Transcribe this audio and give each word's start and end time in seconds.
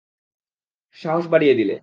সাহস 0.97 1.25
বাড়িয়ে 1.27 1.55
দিলে। 1.55 1.75